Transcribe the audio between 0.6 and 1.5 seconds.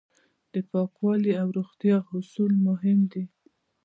پاکوالي او